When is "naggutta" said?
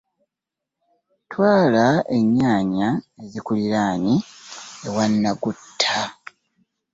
5.09-5.97